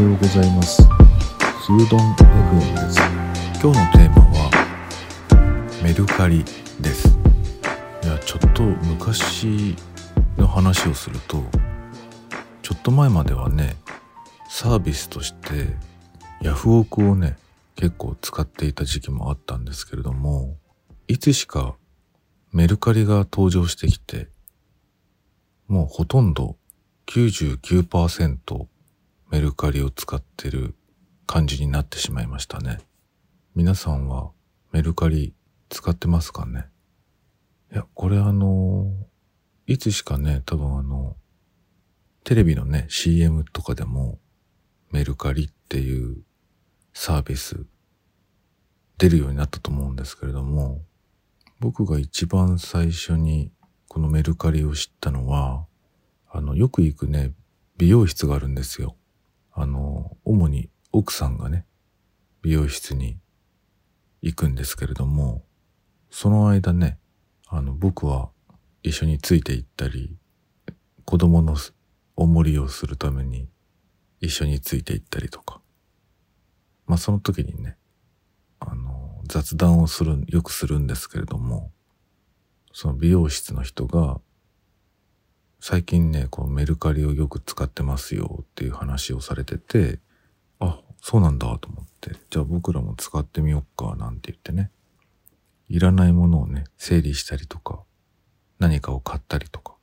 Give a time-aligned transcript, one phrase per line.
[0.00, 0.82] ようございます。
[0.82, 2.98] スードン FM です。
[3.62, 4.50] 今日のテーマは
[5.82, 6.42] メルカリ
[6.80, 7.08] です。
[8.02, 9.76] いや、ちょっと昔
[10.38, 11.44] の話をすると、
[12.62, 13.76] ちょっと前まではね、
[14.48, 15.76] サービスとして
[16.40, 17.36] ヤフオクをね、
[17.76, 20.56] 結構使っていた時期もあったんですけれども、
[21.08, 21.76] いつしか
[22.52, 24.28] メルカリが登場してきて、
[25.68, 26.56] もうほとんど
[27.06, 28.66] 99%
[29.30, 30.74] メルカリを使ってる
[31.24, 32.78] 感じになってしまいましたね。
[33.54, 34.32] 皆さんは
[34.72, 35.34] メルカリ
[35.68, 36.66] 使ってますかね？
[37.72, 38.92] いや、これあの、
[39.68, 41.16] いつしかね、多分あの、
[42.24, 44.18] テレビのね、CM とかでも
[44.90, 46.24] メルカリっていう
[46.92, 47.66] サービス
[48.98, 50.82] 出るようになったと思うんですけれども、
[51.60, 53.52] 僕が一番最初に
[53.86, 55.66] このメルカリを知ったのは、
[56.28, 57.32] あの、よく行くね、
[57.76, 58.96] 美容室があるんですよ。
[59.60, 61.66] あの、主に奥さんがね、
[62.40, 63.18] 美容室に
[64.22, 65.44] 行くんですけれども、
[66.10, 66.98] その間ね、
[67.46, 68.30] あの、僕は
[68.82, 70.16] 一緒について行ったり、
[71.04, 71.56] 子供の
[72.16, 73.50] おもりをするために
[74.20, 75.60] 一緒について行ったりとか、
[76.86, 77.76] まあその時にね、
[78.60, 81.70] あの、雑談をする、よくするんですけれども、
[82.72, 84.22] その美容室の人が、
[85.62, 89.98] 最近ね、こうメルカリをよく使ってますよっていう話をされてて、
[90.58, 94.70] あ、そうなんだと思って、じゃあ僕らも使ってみよっかなんて言ってね、
[95.68, 97.82] いらないものをね、整理したりとか、
[98.58, 99.76] 何かを買ったりとか、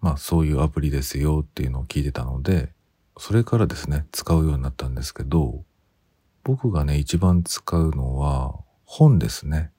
[0.00, 2.72] まあそういうアプリですよっていうのを聞いてたので、
[3.16, 5.64] それからですね、使うようになったんですけど、
[6.44, 9.72] 僕がね、一番使うのは本ですね。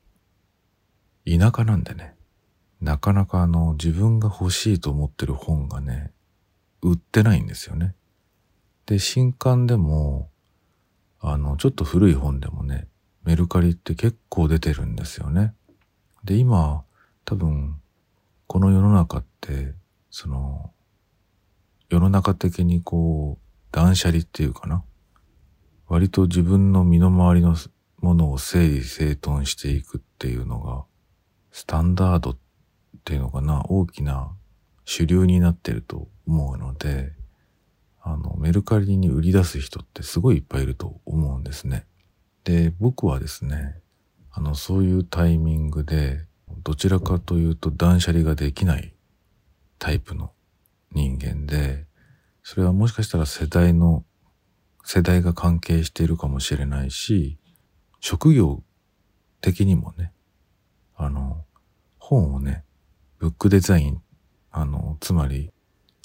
[1.25, 2.15] 田舎なんでね、
[2.81, 6.13] なかなかあの自分が欲しいと思ってる本がね、
[6.81, 7.95] 売ってないんですよね。
[8.85, 10.29] で、新刊でも、
[11.19, 12.87] あの、ちょっと古い本でもね、
[13.23, 15.53] メルカリって結構出てるんですよね。
[16.23, 16.83] で、今、
[17.25, 17.81] 多分、
[18.47, 19.73] この世の中って、
[20.09, 20.71] その、
[21.89, 24.83] 世の中的にこう、断捨離っていうかな。
[25.87, 27.55] 割と自分の身の回りの
[27.99, 30.85] ものを整理整頓していくっていうのが、
[31.51, 32.48] スタンダードって
[32.97, 34.31] っていうのかな、大きな
[34.85, 37.13] 主流になってると思うので、
[38.01, 41.85] あの、メルカリに売り出す人ってすごいいっぱいいると思うんですね。
[42.43, 43.75] で、僕はですね、
[44.31, 46.25] あの、そういうタイミングで、
[46.63, 48.95] どちらかというと断捨離ができない
[49.77, 50.31] タイプの
[50.91, 51.85] 人間で、
[52.43, 54.03] それはもしかしたら世代の、
[54.83, 57.37] 世代が関係しているかもしれないし、
[57.99, 58.63] 職業
[59.41, 60.13] 的にもね、
[60.95, 61.45] あの、
[61.99, 62.63] 本をね、
[63.19, 64.01] ブックデザイン、
[64.49, 65.51] あの、つまり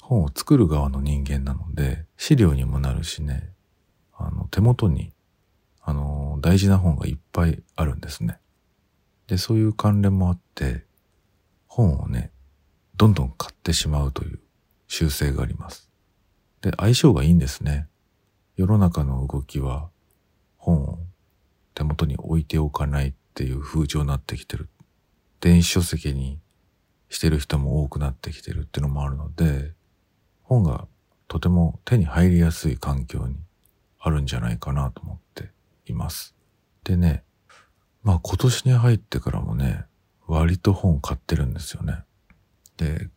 [0.01, 3.53] 本を作る側の人間なので、資料にもなるしね、
[4.13, 5.13] あの、手元に、
[5.81, 8.39] あの、大事な本がいっぱいあるんですね。
[9.27, 10.85] で、そういう関連もあって、
[11.67, 12.31] 本をね、
[12.97, 14.39] どんどん買ってしまうという
[14.87, 15.89] 習性があります。
[16.61, 17.87] で、相性がいいんですね。
[18.57, 19.89] 世の中の動きは、
[20.57, 20.99] 本を
[21.73, 24.69] 手元に置いておかないっていう風潮になってきてる。
[25.39, 26.39] 電子書籍に
[27.15, 29.73] してる人も多くなってきてるっていうのもあるので、
[30.43, 30.87] 本が
[31.27, 33.35] とても手に入りやすい環境に
[33.99, 35.51] あるんじゃないかなと思って
[35.85, 36.35] います。
[36.83, 37.23] でね、
[38.03, 39.85] まあ今年に入ってからもね、
[40.27, 42.03] 割と本買ってるんですよね。
[42.77, 43.09] で、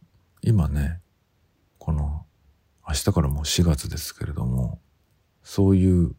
[0.42, 1.00] 今ね、
[1.78, 2.24] この
[2.86, 4.80] 明日からもう4月ですけれども、
[5.42, 6.14] そういう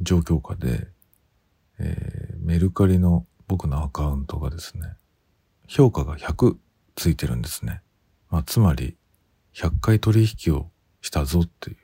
[0.00, 0.88] 状況下で、
[1.78, 4.82] えーメルカリの僕のアカウントがですね、
[5.66, 6.56] 評価が100
[6.96, 7.82] ついてるんですね。
[8.30, 8.96] まあつまり、
[9.54, 10.70] 100回取引を
[11.00, 11.76] したぞっていう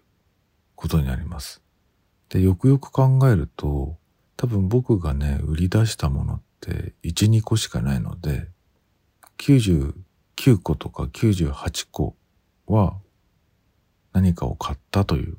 [0.75, 1.62] ことになります。
[2.28, 3.97] で、よくよく考えると、
[4.36, 8.48] 多分僕がね、売り出したものって1、2個しかないので、
[9.39, 9.95] 99
[10.63, 12.16] 個とか98個
[12.66, 12.98] は
[14.13, 15.39] 何かを買ったという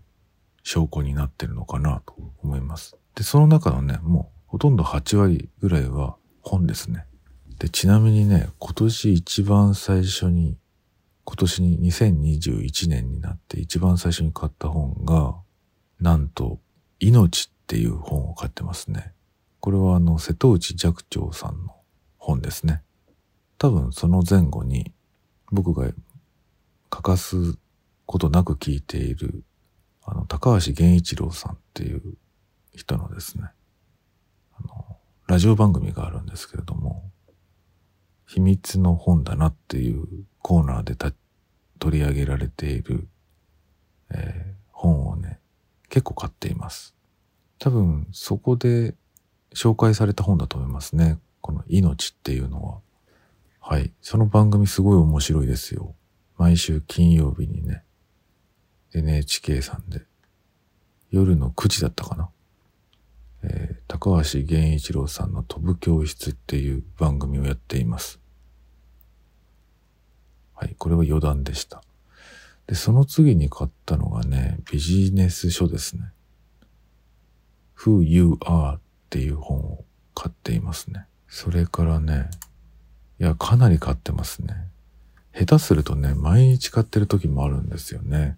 [0.64, 2.98] 証拠になってるのかなと思います。
[3.16, 7.06] で、その中のね、もうほとんど8割ぐらいは本ですね。
[7.64, 10.58] で、ちなみにね、今年一番最初に
[11.24, 15.38] 今年に2021年になって一番最初に買った本が、
[16.02, 16.60] なんと、
[17.00, 19.14] 命っていう本を買ってますね。
[19.62, 21.74] これはあの、瀬戸内寂聴さんの
[22.18, 22.82] 本ですね。
[23.58, 24.92] 多分その前後に
[25.50, 25.90] 僕が
[26.90, 27.58] 欠かす
[28.06, 29.46] ことなく聞いている、
[30.04, 32.02] あの、高橋源一郎さんっていう
[32.76, 33.46] 人のですね、
[34.60, 37.10] あの、ラジオ番組があるんですけれども、
[38.34, 40.06] 秘密の本だなっていう
[40.42, 40.96] コーナーで
[41.80, 43.08] 取り上げられている、
[44.12, 44.54] えー
[44.84, 45.40] 本をね、
[45.88, 46.94] 結構買っています。
[47.58, 48.96] 多分そこで
[49.56, 51.20] 紹介された本だと思いますね。
[51.40, 52.80] この命っていうのは。
[53.62, 53.94] はい。
[54.02, 55.96] その番組すごい面白いですよ。
[56.38, 57.84] 毎週金曜日にね、
[58.94, 60.02] NHK さんで、
[61.10, 62.30] 夜の9時だったかな。
[63.44, 68.20] えー、高橋源一郎さんの飛ぶ教室っていう番組をやっています。
[70.64, 71.84] はい、これは余談でした。
[72.68, 76.04] で、その次に買ったのがね、ビジネス書ですね。
[77.78, 78.80] Who You Are っ
[79.10, 79.84] ていう本を
[80.16, 81.06] 買っていますね。
[81.28, 82.30] それからね、
[83.20, 84.56] いや、かなり買ってますね。
[85.38, 88.38] 下手するとね、毎日買ってる時もあるんですよね。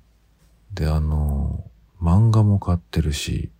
[0.74, 1.63] で、あの、
[2.01, 3.51] 漫画も買ってるし、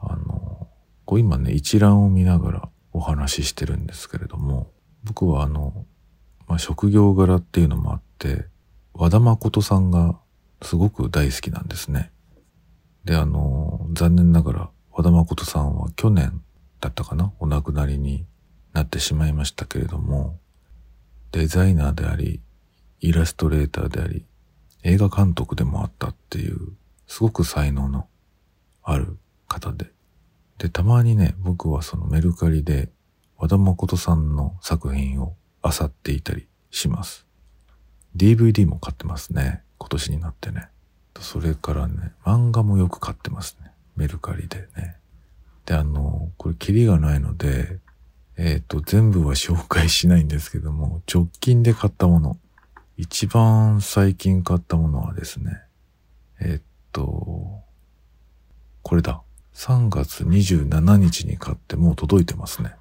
[0.00, 0.66] あの、
[1.04, 4.70] こう今ね、一覧を見ながらお話ししてるんですけれども、
[5.02, 5.84] 僕はあの、
[6.46, 8.46] まあ、職業柄っていうのもあって、
[8.92, 10.18] 和田誠さんが
[10.62, 12.12] すごく大好きなんですね。
[13.04, 16.42] で、あの、残念ながら和田誠さんは去年
[16.80, 18.26] だったかなお亡くなりに
[18.72, 20.38] なってしまいましたけれども、
[21.32, 22.40] デザイナーであり、
[23.00, 24.24] イラストレーターであり、
[24.82, 26.58] 映画監督でもあったっていう、
[27.06, 28.06] すごく才能の
[28.82, 29.18] ある
[29.48, 29.90] 方で。
[30.58, 32.90] で、たまにね、僕はそのメルカリで
[33.36, 37.26] 和田誠さんの作品を漁っていたりします。
[38.16, 39.62] DVD も買ってますね。
[39.78, 40.68] 今年になってね。
[41.20, 43.70] それからね、漫画もよく買ってますね。
[43.96, 44.96] メルカリでね。
[45.66, 47.78] で、あの、これキリがないので、
[48.36, 52.36] えっ、ー、と、全部は紹介しないんですけども、直近で買ったもの。
[52.96, 55.62] 一番最近買ったものはですね、
[56.40, 56.60] えっ、ー、
[56.92, 57.62] と、
[58.82, 59.22] これだ。
[59.54, 62.74] 3月27日に買ってもう届いてますね。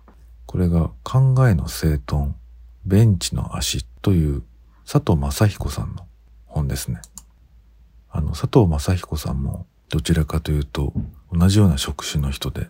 [0.48, 2.34] これが考えの整頓、
[2.86, 4.44] ベンチの足という
[4.86, 6.06] 佐藤正彦さんの
[6.46, 7.02] 本ですね。
[8.10, 10.94] あの、佐藤正彦さんもどちらかというと
[11.32, 12.70] 同じような職種の人で、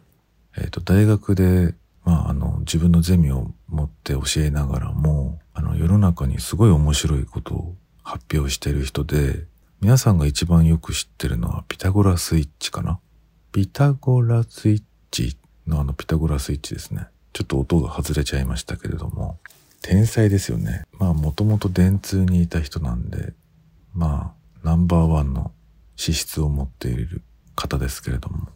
[0.58, 1.76] えっ、ー、と、大学で、
[2.06, 9.46] まあ、あの、自分のゼミを持って教えながらも、あの、世の中にすごい面白いことを発表している人で、
[9.82, 13.00] 皆さんが一番よく知ってるのはピタゴラスイッチかな？
[13.52, 15.38] ピタゴラスイッチ
[15.68, 17.08] のあのピタゴラスイッチですね。
[17.34, 19.40] ちょっと音が外れちゃいましたけれども、
[19.84, 20.86] 天才ですよね。
[20.94, 23.34] まあもともと電通にいた人なんで、
[23.94, 24.34] ま
[24.64, 25.52] あナンバーワンの
[25.98, 27.22] 資質を持っている
[27.56, 28.48] 方ですけれども、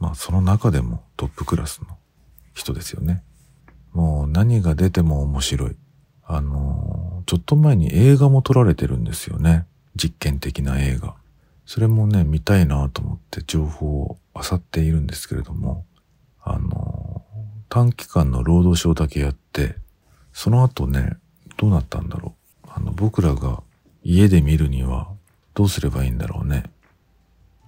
[0.00, 1.96] まあその中でもトップクラスの
[2.52, 3.22] 人ですよね。
[3.92, 5.76] もう何が出ても面白い。
[6.24, 9.66] あの、ちょっと前に映画も撮られてるんですよね。
[9.94, 11.14] 実験的な映画。
[11.64, 15.84] それもね、見たいなと思って情報を漁っているんですけれども、
[16.42, 17.24] あの、
[17.68, 19.76] 短期間の労働省だけやって、
[20.32, 21.16] その後ね、
[21.56, 22.34] どうなったんだろ
[22.64, 22.68] う。
[22.68, 23.62] あの、僕らが
[24.02, 25.08] 家で見るには
[25.54, 26.64] どうすればいいんだろうね。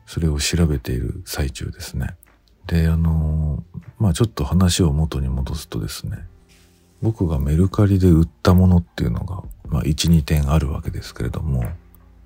[0.06, 2.16] それを調べている最中ですね。
[2.66, 3.62] で、あの、
[3.98, 6.26] まあちょっと話を元に戻すとですね、
[7.02, 11.64] 僕がメルカリで売ったものっていうのが、まあ1、2点あるわけですけれども、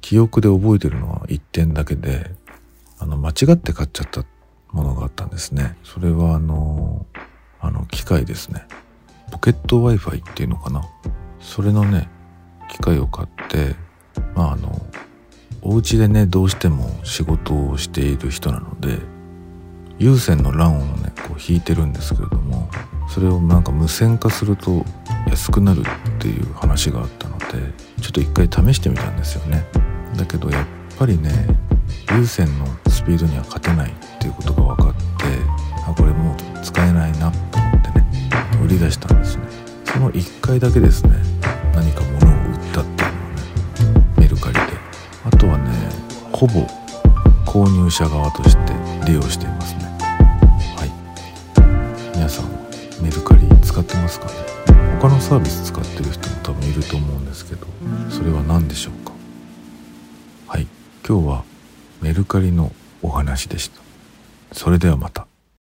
[0.00, 2.30] 記憶で覚えてるのは1点だけで、
[2.98, 4.24] あの、間違って買っちゃった
[4.70, 5.76] ものがあったんですね。
[5.82, 7.06] それはあの、
[7.60, 8.66] あの、機械ですね。
[9.30, 10.82] ポケット Wi-Fi っていうのかな？
[11.40, 12.08] それのね
[12.70, 13.74] 機械を買って
[14.34, 14.80] まああの
[15.62, 18.98] お家でねどうしても仕事をしている人なので
[19.98, 22.68] 有線の LAN をねこう引いてるんですけれども
[23.08, 24.84] それをなんか無線化すると
[25.28, 25.84] 安くなるっ
[26.20, 27.46] ていう話があったので
[28.00, 29.64] ちょっと一回試してみたんですよね。
[30.16, 30.66] だけどやっ
[30.98, 31.30] ぱりね
[32.12, 35.04] 有線のスピードには勝てないっていうことが分かって
[38.68, 39.44] 売り出したんですね。
[39.86, 41.10] その1回だけですね
[41.74, 44.60] 何か物を売ったっていうのはねメルカリで。
[45.24, 45.70] あとはね
[46.32, 46.66] ほぼ
[47.46, 48.74] 購入者側として
[49.06, 49.84] 利用していますね。
[50.76, 50.92] はい。
[52.14, 52.50] 皆さん
[53.02, 54.32] メルカリ使ってますかね？
[55.00, 57.66] 他のサービス使ってる人も多分いると思うんですけど
[58.10, 59.12] それは何でしょうか？
[60.46, 60.66] はい。
[61.08, 61.44] 今日は
[62.02, 62.70] メルカリの
[63.00, 63.80] お話でした。
[64.52, 65.27] それではまた。